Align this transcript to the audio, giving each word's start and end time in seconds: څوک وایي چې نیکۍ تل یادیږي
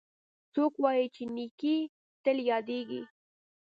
څوک 0.53 0.73
وایي 0.83 1.05
چې 1.15 1.23
نیکۍ 1.35 1.77
تل 2.23 2.37
یادیږي 2.51 3.01